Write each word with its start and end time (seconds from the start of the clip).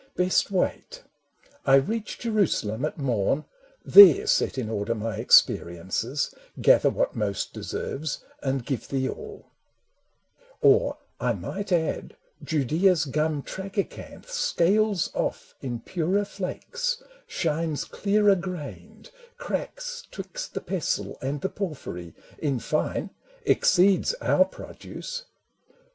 Best 0.15 0.49
wait: 0.49 1.03
I 1.63 1.75
reach 1.75 2.17
Jerusalem 2.17 2.85
at 2.85 2.97
morn, 2.97 3.45
There 3.85 4.25
set 4.25 4.57
in 4.57 4.67
order 4.67 4.95
my 4.95 5.17
experiences, 5.17 6.33
Gather 6.59 6.89
what 6.89 7.15
most 7.15 7.53
deserves, 7.53 8.25
and 8.41 8.65
give 8.65 8.87
thee 8.87 9.07
all— 9.07 9.51
Or 10.61 10.97
I 11.19 11.33
might 11.33 11.71
add, 11.71 12.15
Judaea's 12.43 13.05
gum 13.05 13.43
tragacanth 13.43 14.27
Scales 14.27 15.11
off 15.13 15.53
in 15.61 15.81
purer 15.81 16.25
flakes, 16.25 17.03
shines 17.27 17.83
clearer 17.85 18.33
grained, 18.35 19.11
Cracks 19.37 20.07
'twixt 20.09 20.55
the 20.55 20.61
pestle 20.61 21.19
and 21.21 21.41
the 21.41 21.47
porphyry, 21.49 22.15
In 22.39 22.57
fine 22.57 23.11
exceeds 23.45 24.15
our 24.15 24.45
produce. 24.45 25.25